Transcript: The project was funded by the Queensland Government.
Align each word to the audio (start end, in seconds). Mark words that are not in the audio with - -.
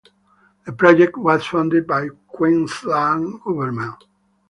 The 0.65 0.71
project 0.73 1.15
was 1.15 1.45
funded 1.45 1.85
by 1.85 2.05
the 2.05 2.17
Queensland 2.27 3.39
Government. 3.43 4.05